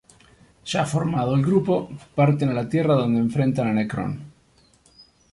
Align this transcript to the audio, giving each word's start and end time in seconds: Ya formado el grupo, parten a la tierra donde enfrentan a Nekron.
Ya 0.69 0.83
formado 0.91 1.33
el 1.35 1.43
grupo, 1.47 1.75
parten 2.15 2.49
a 2.49 2.55
la 2.55 2.67
tierra 2.67 2.95
donde 2.95 3.19
enfrentan 3.19 3.67
a 3.67 3.73
Nekron. 3.75 4.15